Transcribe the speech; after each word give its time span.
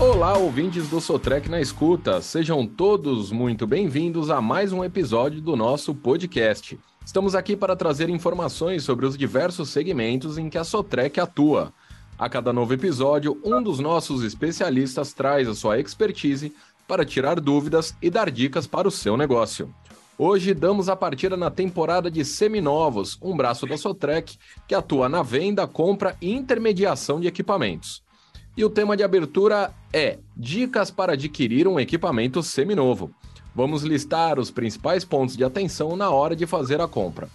Olá, 0.00 0.38
ouvintes 0.38 0.88
do 0.88 0.98
Sotrec 0.98 1.46
na 1.50 1.60
escuta. 1.60 2.22
Sejam 2.22 2.66
todos 2.66 3.30
muito 3.30 3.66
bem-vindos 3.66 4.30
a 4.30 4.40
mais 4.40 4.72
um 4.72 4.82
episódio 4.82 5.42
do 5.42 5.54
nosso 5.54 5.94
podcast. 5.94 6.80
Estamos 7.04 7.34
aqui 7.34 7.54
para 7.54 7.76
trazer 7.76 8.08
informações 8.08 8.82
sobre 8.82 9.04
os 9.04 9.14
diversos 9.14 9.68
segmentos 9.68 10.38
em 10.38 10.48
que 10.48 10.56
a 10.56 10.64
Sotrec 10.64 11.20
atua. 11.20 11.70
A 12.18 12.30
cada 12.30 12.50
novo 12.50 12.72
episódio, 12.72 13.38
um 13.44 13.62
dos 13.62 13.78
nossos 13.78 14.24
especialistas 14.24 15.12
traz 15.12 15.46
a 15.46 15.54
sua 15.54 15.78
expertise 15.78 16.50
para 16.88 17.04
tirar 17.04 17.38
dúvidas 17.38 17.94
e 18.00 18.08
dar 18.08 18.30
dicas 18.30 18.66
para 18.66 18.88
o 18.88 18.90
seu 18.90 19.18
negócio. 19.18 19.72
Hoje 20.16 20.54
damos 20.54 20.88
a 20.88 20.96
partida 20.96 21.36
na 21.36 21.50
temporada 21.50 22.10
de 22.10 22.24
Seminovos, 22.24 23.18
um 23.20 23.36
braço 23.36 23.66
da 23.66 23.76
Sotrec 23.76 24.38
que 24.66 24.74
atua 24.74 25.10
na 25.10 25.22
venda, 25.22 25.66
compra 25.66 26.16
e 26.22 26.32
intermediação 26.32 27.20
de 27.20 27.28
equipamentos. 27.28 28.02
E 28.60 28.64
o 28.64 28.68
tema 28.68 28.94
de 28.94 29.02
abertura 29.02 29.72
é 29.90 30.18
Dicas 30.36 30.90
para 30.90 31.14
adquirir 31.14 31.66
um 31.66 31.80
equipamento 31.80 32.42
seminovo. 32.42 33.10
Vamos 33.54 33.82
listar 33.82 34.38
os 34.38 34.50
principais 34.50 35.02
pontos 35.02 35.34
de 35.34 35.42
atenção 35.42 35.96
na 35.96 36.10
hora 36.10 36.36
de 36.36 36.46
fazer 36.46 36.78
a 36.78 36.86
compra. 36.86 37.26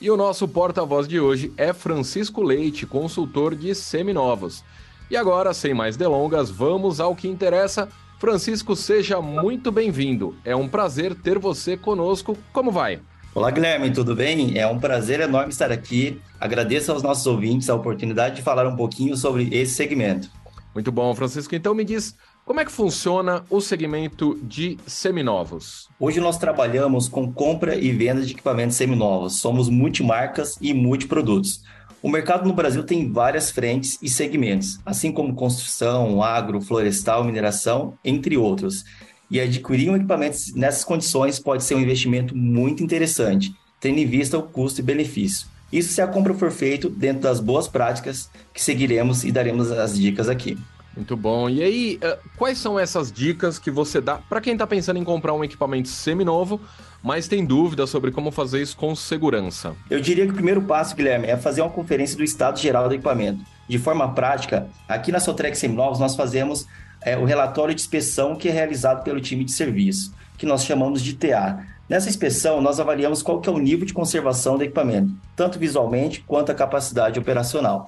E 0.00 0.10
o 0.10 0.16
nosso 0.16 0.48
porta-voz 0.48 1.06
de 1.06 1.20
hoje 1.20 1.52
é 1.56 1.72
Francisco 1.72 2.42
Leite, 2.42 2.84
consultor 2.84 3.54
de 3.54 3.72
seminovos. 3.76 4.64
E 5.08 5.16
agora, 5.16 5.54
sem 5.54 5.72
mais 5.72 5.96
delongas, 5.96 6.50
vamos 6.50 6.98
ao 6.98 7.14
que 7.14 7.28
interessa. 7.28 7.88
Francisco, 8.18 8.74
seja 8.74 9.22
muito 9.22 9.70
bem-vindo. 9.70 10.34
É 10.44 10.56
um 10.56 10.66
prazer 10.66 11.14
ter 11.14 11.38
você 11.38 11.76
conosco. 11.76 12.36
Como 12.52 12.72
vai? 12.72 12.98
Olá, 13.32 13.52
Guilherme, 13.52 13.92
tudo 13.92 14.16
bem? 14.16 14.58
É 14.58 14.66
um 14.66 14.80
prazer 14.80 15.20
enorme 15.20 15.52
estar 15.52 15.70
aqui. 15.70 16.20
Agradeço 16.40 16.90
aos 16.90 17.04
nossos 17.04 17.24
ouvintes 17.24 17.70
a 17.70 17.74
oportunidade 17.76 18.34
de 18.34 18.42
falar 18.42 18.66
um 18.66 18.74
pouquinho 18.74 19.16
sobre 19.16 19.48
esse 19.52 19.74
segmento. 19.74 20.41
Muito 20.74 20.90
bom, 20.90 21.14
Francisco. 21.14 21.54
Então 21.54 21.74
me 21.74 21.84
diz, 21.84 22.16
como 22.44 22.60
é 22.60 22.64
que 22.64 22.72
funciona 22.72 23.44
o 23.50 23.60
segmento 23.60 24.38
de 24.42 24.78
seminovos? 24.86 25.88
Hoje 26.00 26.18
nós 26.18 26.38
trabalhamos 26.38 27.08
com 27.08 27.30
compra 27.32 27.76
e 27.76 27.92
venda 27.92 28.22
de 28.22 28.32
equipamentos 28.32 28.76
seminovos. 28.76 29.38
Somos 29.38 29.68
multimarcas 29.68 30.56
e 30.60 30.72
multiprodutos. 30.72 31.62
O 32.02 32.08
mercado 32.08 32.48
no 32.48 32.54
Brasil 32.54 32.82
tem 32.82 33.12
várias 33.12 33.50
frentes 33.50 33.96
e 34.02 34.08
segmentos, 34.08 34.80
assim 34.84 35.12
como 35.12 35.34
construção, 35.34 36.20
agro, 36.20 36.60
florestal, 36.60 37.22
mineração, 37.22 37.96
entre 38.04 38.36
outros. 38.36 38.84
E 39.30 39.38
adquirir 39.40 39.88
um 39.88 39.96
equipamento 39.96 40.36
nessas 40.56 40.84
condições 40.84 41.38
pode 41.38 41.62
ser 41.62 41.74
um 41.74 41.80
investimento 41.80 42.36
muito 42.36 42.82
interessante, 42.82 43.54
tendo 43.78 43.98
em 43.98 44.06
vista 44.06 44.36
o 44.36 44.42
custo 44.42 44.80
e 44.80 44.84
benefício. 44.84 45.51
Isso 45.72 45.94
se 45.94 46.02
a 46.02 46.06
compra 46.06 46.34
for 46.34 46.50
feita 46.50 46.88
dentro 46.88 47.22
das 47.22 47.40
boas 47.40 47.66
práticas 47.66 48.30
que 48.52 48.62
seguiremos 48.62 49.24
e 49.24 49.32
daremos 49.32 49.72
as 49.72 49.98
dicas 49.98 50.28
aqui. 50.28 50.58
Muito 50.94 51.16
bom. 51.16 51.48
E 51.48 51.62
aí, 51.62 51.98
eh, 52.02 52.18
quais 52.36 52.58
são 52.58 52.78
essas 52.78 53.10
dicas 53.10 53.58
que 53.58 53.70
você 53.70 54.00
dá 54.00 54.16
para 54.16 54.40
quem 54.40 54.52
está 54.52 54.66
pensando 54.66 54.98
em 54.98 55.04
comprar 55.04 55.32
um 55.32 55.42
equipamento 55.42 55.88
seminovo, 55.88 56.60
mas 57.02 57.26
tem 57.26 57.44
dúvida 57.44 57.86
sobre 57.86 58.10
como 58.10 58.30
fazer 58.30 58.60
isso 58.60 58.76
com 58.76 58.94
segurança? 58.94 59.74
Eu 59.88 60.00
diria 60.00 60.26
que 60.26 60.32
o 60.32 60.34
primeiro 60.34 60.60
passo, 60.62 60.94
Guilherme, 60.94 61.28
é 61.28 61.36
fazer 61.36 61.62
uma 61.62 61.70
conferência 61.70 62.16
do 62.16 62.22
estado 62.22 62.58
geral 62.58 62.88
do 62.88 62.94
equipamento. 62.94 63.42
De 63.72 63.78
forma 63.78 64.12
prática, 64.12 64.68
aqui 64.86 65.10
na 65.10 65.18
Sotrec 65.18 65.56
Seminovos 65.56 65.98
nós 65.98 66.14
fazemos 66.14 66.66
é, 67.00 67.16
o 67.16 67.24
relatório 67.24 67.74
de 67.74 67.80
inspeção 67.80 68.36
que 68.36 68.50
é 68.50 68.52
realizado 68.52 69.02
pelo 69.02 69.18
time 69.18 69.44
de 69.44 69.52
serviço, 69.52 70.14
que 70.36 70.44
nós 70.44 70.62
chamamos 70.62 71.00
de 71.00 71.14
TA. 71.14 71.64
Nessa 71.88 72.10
inspeção, 72.10 72.60
nós 72.60 72.78
avaliamos 72.78 73.22
qual 73.22 73.40
que 73.40 73.48
é 73.48 73.52
o 73.52 73.56
nível 73.56 73.86
de 73.86 73.94
conservação 73.94 74.58
do 74.58 74.64
equipamento, 74.64 75.14
tanto 75.34 75.58
visualmente 75.58 76.22
quanto 76.26 76.52
a 76.52 76.54
capacidade 76.54 77.18
operacional. 77.18 77.86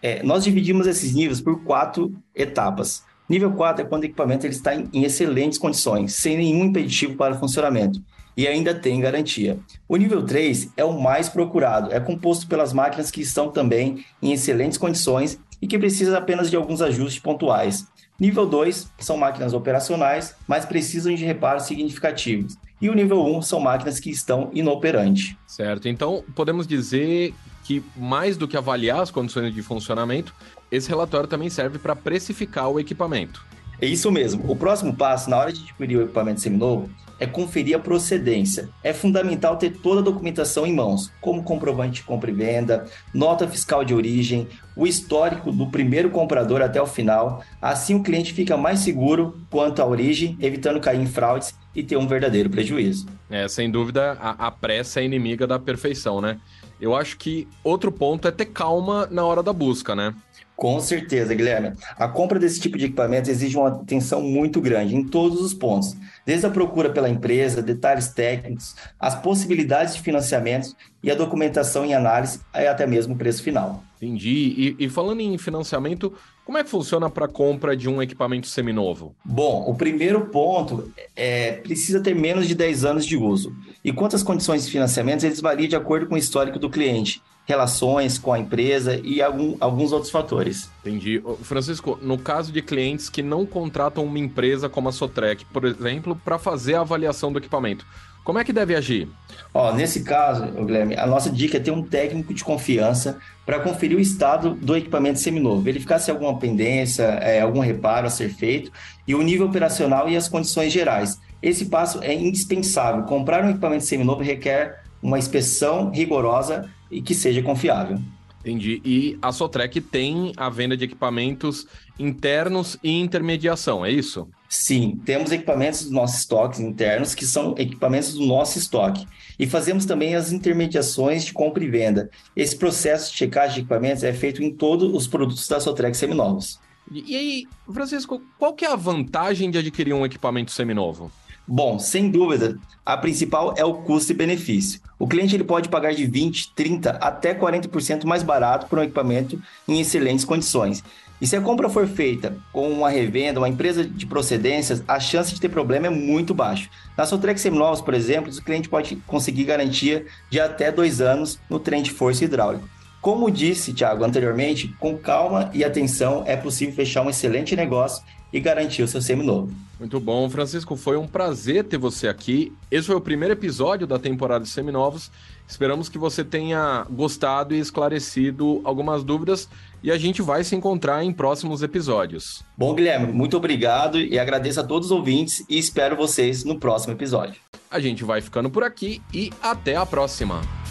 É, 0.00 0.22
nós 0.22 0.44
dividimos 0.44 0.86
esses 0.86 1.12
níveis 1.12 1.40
por 1.40 1.64
quatro 1.64 2.14
etapas. 2.32 3.02
Nível 3.28 3.52
4 3.52 3.84
é 3.84 3.88
quando 3.88 4.02
o 4.02 4.06
equipamento 4.06 4.46
ele 4.46 4.54
está 4.54 4.74
em, 4.74 4.88
em 4.92 5.04
excelentes 5.04 5.58
condições, 5.58 6.14
sem 6.14 6.36
nenhum 6.36 6.64
impeditivo 6.64 7.16
para 7.16 7.34
o 7.34 7.38
funcionamento 7.38 8.02
e 8.36 8.46
ainda 8.46 8.74
tem 8.74 9.00
garantia. 9.00 9.58
O 9.88 9.96
nível 9.96 10.22
3 10.22 10.70
é 10.76 10.84
o 10.84 11.00
mais 11.00 11.28
procurado, 11.28 11.92
é 11.92 12.00
composto 12.00 12.46
pelas 12.46 12.72
máquinas 12.72 13.10
que 13.10 13.20
estão 13.20 13.50
também 13.50 14.04
em 14.20 14.32
excelentes 14.32 14.78
condições 14.78 15.38
e 15.60 15.66
que 15.66 15.78
precisam 15.78 16.16
apenas 16.16 16.50
de 16.50 16.56
alguns 16.56 16.82
ajustes 16.82 17.22
pontuais. 17.22 17.86
Nível 18.18 18.46
2 18.46 18.90
são 18.98 19.16
máquinas 19.16 19.52
operacionais, 19.52 20.34
mas 20.46 20.64
precisam 20.64 21.14
de 21.14 21.24
reparos 21.24 21.64
significativos. 21.64 22.56
E 22.80 22.88
o 22.88 22.94
nível 22.94 23.24
1 23.24 23.42
são 23.42 23.60
máquinas 23.60 23.98
que 23.98 24.10
estão 24.10 24.50
inoperantes. 24.52 25.36
Certo, 25.46 25.88
então 25.88 26.22
podemos 26.34 26.66
dizer 26.66 27.32
que 27.64 27.82
mais 27.96 28.36
do 28.36 28.46
que 28.46 28.56
avaliar 28.56 29.00
as 29.00 29.10
condições 29.10 29.54
de 29.54 29.62
funcionamento, 29.62 30.34
esse 30.74 30.88
relatório 30.88 31.28
também 31.28 31.50
serve 31.50 31.78
para 31.78 31.94
precificar 31.96 32.68
o 32.68 32.80
equipamento. 32.80 33.44
É 33.80 33.86
isso 33.86 34.10
mesmo. 34.10 34.44
O 34.50 34.56
próximo 34.56 34.94
passo, 34.94 35.28
na 35.28 35.36
hora 35.36 35.52
de 35.52 35.60
adquirir 35.62 35.98
o 35.98 36.02
equipamento 36.02 36.40
seminovo, 36.40 36.88
é 37.18 37.26
conferir 37.26 37.76
a 37.76 37.78
procedência. 37.78 38.68
É 38.82 38.92
fundamental 38.92 39.56
ter 39.56 39.70
toda 39.70 40.00
a 40.00 40.04
documentação 40.04 40.66
em 40.66 40.74
mãos, 40.74 41.12
como 41.20 41.42
comprovante 41.42 41.96
de 41.96 42.02
compra 42.02 42.30
e 42.30 42.34
venda, 42.34 42.86
nota 43.12 43.46
fiscal 43.46 43.84
de 43.84 43.94
origem, 43.94 44.48
o 44.76 44.86
histórico 44.86 45.52
do 45.52 45.66
primeiro 45.66 46.10
comprador 46.10 46.60
até 46.60 46.80
o 46.80 46.86
final. 46.86 47.42
Assim 47.60 47.94
o 47.94 48.02
cliente 48.02 48.32
fica 48.32 48.56
mais 48.56 48.80
seguro 48.80 49.38
quanto 49.50 49.80
à 49.80 49.86
origem, 49.86 50.36
evitando 50.40 50.80
cair 50.80 51.00
em 51.00 51.06
fraudes 51.06 51.54
e 51.74 51.82
ter 51.82 51.96
um 51.96 52.06
verdadeiro 52.06 52.50
prejuízo. 52.50 53.06
É, 53.30 53.46
sem 53.48 53.70
dúvida, 53.70 54.16
a, 54.20 54.46
a 54.46 54.50
pressa 54.50 55.00
é 55.00 55.04
inimiga 55.04 55.46
da 55.46 55.58
perfeição, 55.58 56.20
né? 56.20 56.38
Eu 56.80 56.94
acho 56.94 57.16
que 57.16 57.48
outro 57.62 57.90
ponto 57.90 58.26
é 58.28 58.30
ter 58.30 58.46
calma 58.46 59.08
na 59.10 59.24
hora 59.24 59.42
da 59.42 59.52
busca, 59.52 59.94
né? 59.94 60.14
Com 60.56 60.78
certeza, 60.80 61.34
Guilherme. 61.34 61.72
A 61.96 62.08
compra 62.08 62.38
desse 62.38 62.60
tipo 62.60 62.78
de 62.78 62.86
equipamentos 62.86 63.28
exige 63.28 63.56
uma 63.56 63.68
atenção 63.68 64.22
muito 64.22 64.60
grande 64.60 64.94
em 64.94 65.04
todos 65.04 65.40
os 65.40 65.52
pontos, 65.52 65.96
desde 66.24 66.46
a 66.46 66.50
procura 66.50 66.90
pela 66.90 67.08
empresa, 67.08 67.60
detalhes 67.60 68.08
técnicos, 68.08 68.76
as 68.98 69.20
possibilidades 69.20 69.96
de 69.96 70.02
financiamento 70.02 70.74
e 71.02 71.10
a 71.10 71.14
documentação 71.14 71.84
em 71.84 71.94
análise 71.94 72.40
e 72.54 72.66
até 72.66 72.86
mesmo 72.86 73.14
o 73.14 73.18
preço 73.18 73.42
final. 73.42 73.82
Entendi. 73.96 74.76
E, 74.78 74.84
e 74.84 74.88
falando 74.88 75.20
em 75.20 75.36
financiamento, 75.38 76.12
como 76.44 76.58
é 76.58 76.62
que 76.62 76.70
funciona 76.70 77.10
para 77.10 77.24
a 77.24 77.28
compra 77.28 77.76
de 77.76 77.88
um 77.88 78.02
equipamento 78.02 78.46
seminovo? 78.46 79.14
Bom, 79.24 79.64
o 79.66 79.74
primeiro 79.74 80.26
ponto 80.26 80.92
é 81.16 81.52
precisa 81.52 82.00
ter 82.00 82.14
menos 82.14 82.46
de 82.46 82.54
10 82.54 82.84
anos 82.84 83.06
de 83.06 83.16
uso. 83.16 83.54
E 83.82 83.92
quanto 83.92 84.14
às 84.14 84.22
condições 84.22 84.64
de 84.64 84.70
financiamento, 84.70 85.24
eles 85.24 85.40
variam 85.40 85.68
de 85.68 85.76
acordo 85.76 86.06
com 86.06 86.14
o 86.14 86.18
histórico 86.18 86.58
do 86.58 86.70
cliente 86.70 87.22
relações 87.46 88.18
com 88.18 88.32
a 88.32 88.38
empresa 88.38 89.00
e 89.02 89.20
algum, 89.20 89.56
alguns 89.60 89.92
outros 89.92 90.10
fatores. 90.10 90.70
Entendi. 90.80 91.22
Francisco, 91.42 91.98
no 92.00 92.18
caso 92.18 92.50
de 92.50 92.62
clientes 92.62 93.08
que 93.10 93.22
não 93.22 93.44
contratam 93.44 94.04
uma 94.04 94.18
empresa 94.18 94.68
como 94.68 94.88
a 94.88 94.92
Sotrec, 94.92 95.44
por 95.46 95.64
exemplo, 95.64 96.18
para 96.24 96.38
fazer 96.38 96.74
a 96.74 96.80
avaliação 96.80 97.32
do 97.32 97.38
equipamento, 97.38 97.86
como 98.24 98.38
é 98.38 98.44
que 98.44 98.54
deve 98.54 98.74
agir? 98.74 99.06
Ó, 99.52 99.70
nesse 99.74 100.02
caso, 100.02 100.46
Guilherme, 100.46 100.96
a 100.96 101.06
nossa 101.06 101.30
dica 101.30 101.58
é 101.58 101.60
ter 101.60 101.70
um 101.70 101.82
técnico 101.82 102.32
de 102.32 102.42
confiança 102.42 103.18
para 103.44 103.60
conferir 103.60 103.98
o 103.98 104.00
estado 104.00 104.54
do 104.54 104.74
equipamento 104.74 105.18
seminovo, 105.18 105.60
verificar 105.60 105.98
se 105.98 106.10
há 106.10 106.14
alguma 106.14 106.38
pendência, 106.38 107.02
é, 107.02 107.42
algum 107.42 107.60
reparo 107.60 108.06
a 108.06 108.10
ser 108.10 108.30
feito 108.30 108.72
e 109.06 109.14
o 109.14 109.20
nível 109.20 109.46
operacional 109.46 110.08
e 110.08 110.16
as 110.16 110.26
condições 110.26 110.72
gerais. 110.72 111.20
Esse 111.42 111.66
passo 111.66 112.02
é 112.02 112.14
indispensável. 112.14 113.02
Comprar 113.02 113.44
um 113.44 113.50
equipamento 113.50 113.84
seminovo 113.84 114.22
requer 114.22 114.83
uma 115.04 115.18
inspeção 115.18 115.90
rigorosa 115.90 116.70
e 116.90 117.02
que 117.02 117.14
seja 117.14 117.42
confiável. 117.42 117.98
Entendi. 118.40 118.80
E 118.84 119.18
a 119.22 119.32
Sotrec 119.32 119.80
tem 119.80 120.32
a 120.36 120.48
venda 120.48 120.76
de 120.76 120.84
equipamentos 120.84 121.66
internos 121.98 122.78
e 122.82 122.90
intermediação, 122.90 123.84
é 123.84 123.90
isso? 123.90 124.28
Sim, 124.48 125.00
temos 125.04 125.32
equipamentos 125.32 125.82
dos 125.82 125.90
nossos 125.90 126.20
estoques 126.20 126.60
internos, 126.60 127.14
que 127.14 127.24
são 127.24 127.54
equipamentos 127.58 128.14
do 128.14 128.24
nosso 128.24 128.58
estoque. 128.58 129.06
E 129.38 129.46
fazemos 129.46 129.84
também 129.84 130.14
as 130.14 130.32
intermediações 130.32 131.24
de 131.24 131.32
compra 131.32 131.64
e 131.64 131.68
venda. 131.68 132.10
Esse 132.36 132.56
processo 132.56 133.10
de 133.10 133.18
checagem 133.18 133.54
de 133.54 133.60
equipamentos 133.60 134.04
é 134.04 134.12
feito 134.12 134.42
em 134.42 134.50
todos 134.50 134.94
os 134.94 135.06
produtos 135.06 135.46
da 135.48 135.60
Sotrec 135.60 135.96
seminovos. 135.96 136.58
E 136.92 137.16
aí, 137.16 137.46
Francisco, 137.72 138.22
qual 138.38 138.52
que 138.52 138.64
é 138.64 138.70
a 138.70 138.76
vantagem 138.76 139.50
de 139.50 139.58
adquirir 139.58 139.94
um 139.94 140.04
equipamento 140.04 140.52
seminovo? 140.52 141.10
Bom, 141.46 141.78
sem 141.78 142.10
dúvida, 142.10 142.58
a 142.86 142.96
principal 142.96 143.54
é 143.56 143.64
o 143.64 143.74
custo 143.74 144.12
e 144.12 144.14
benefício. 144.14 144.80
O 144.98 145.06
cliente 145.06 145.36
ele 145.36 145.44
pode 145.44 145.68
pagar 145.68 145.92
de 145.92 146.06
20, 146.06 146.54
30 146.54 146.90
até 146.92 147.34
40% 147.34 148.04
mais 148.04 148.22
barato 148.22 148.66
por 148.66 148.78
um 148.78 148.82
equipamento 148.82 149.40
em 149.68 149.78
excelentes 149.78 150.24
condições. 150.24 150.82
E 151.20 151.26
se 151.26 151.36
a 151.36 151.40
compra 151.40 151.68
for 151.68 151.86
feita 151.86 152.36
com 152.50 152.70
uma 152.70 152.88
revenda, 152.88 153.40
uma 153.40 153.48
empresa 153.48 153.84
de 153.84 154.06
procedências, 154.06 154.82
a 154.88 154.98
chance 154.98 155.34
de 155.34 155.40
ter 155.40 155.50
problema 155.50 155.86
é 155.86 155.90
muito 155.90 156.34
baixa. 156.34 156.68
Na 156.96 157.04
Sotrex 157.04 157.42
Seminovos, 157.42 157.82
por 157.82 157.92
exemplo, 157.92 158.32
o 158.32 158.42
cliente 158.42 158.68
pode 158.68 158.96
conseguir 159.06 159.44
garantia 159.44 160.06
de 160.30 160.40
até 160.40 160.72
dois 160.72 161.00
anos 161.00 161.38
no 161.48 161.58
trem 161.58 161.82
de 161.82 161.90
força 161.90 162.24
hidráulico. 162.24 162.68
Como 163.00 163.30
disse, 163.30 163.74
Thiago, 163.74 164.02
anteriormente, 164.02 164.68
com 164.80 164.96
calma 164.96 165.50
e 165.52 165.62
atenção 165.62 166.24
é 166.26 166.36
possível 166.36 166.74
fechar 166.74 167.02
um 167.02 167.10
excelente 167.10 167.54
negócio 167.54 168.02
e 168.34 168.40
garantir 168.40 168.82
o 168.82 168.88
seu 168.88 169.00
seminovo. 169.00 169.50
Muito 169.78 169.98
bom, 169.98 170.28
Francisco. 170.28 170.76
Foi 170.76 170.98
um 170.98 171.06
prazer 171.06 171.64
ter 171.64 171.78
você 171.78 172.08
aqui. 172.08 172.52
Esse 172.70 172.88
foi 172.88 172.96
o 172.96 173.00
primeiro 173.00 173.32
episódio 173.32 173.86
da 173.86 173.98
temporada 173.98 174.44
de 174.44 174.50
Seminovos 174.50 175.10
Esperamos 175.46 175.88
que 175.88 175.98
você 175.98 176.24
tenha 176.24 176.86
gostado 176.90 177.54
e 177.54 177.58
esclarecido 177.58 178.60
algumas 178.64 179.04
dúvidas 179.04 179.48
e 179.82 179.90
a 179.90 179.98
gente 179.98 180.22
vai 180.22 180.42
se 180.42 180.56
encontrar 180.56 181.04
em 181.04 181.12
próximos 181.12 181.62
episódios. 181.62 182.42
Bom, 182.56 182.74
Guilherme, 182.74 183.12
muito 183.12 183.36
obrigado 183.36 183.98
e 183.98 184.18
agradeço 184.18 184.60
a 184.60 184.64
todos 184.64 184.90
os 184.90 184.92
ouvintes 184.92 185.44
e 185.48 185.58
espero 185.58 185.96
vocês 185.96 186.44
no 186.44 186.58
próximo 186.58 186.94
episódio. 186.94 187.40
A 187.70 187.78
gente 187.78 188.04
vai 188.04 188.20
ficando 188.20 188.48
por 188.48 188.64
aqui 188.64 189.02
e 189.12 189.30
até 189.42 189.76
a 189.76 189.84
próxima. 189.84 190.63